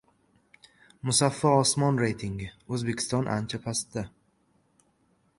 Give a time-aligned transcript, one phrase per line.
[1.09, 4.05] "Musaffo osmon" reytingi: O‘zbekiston ancha pastda